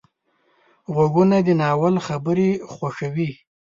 [0.93, 3.31] غوږونه د ناول خبرې خوښوي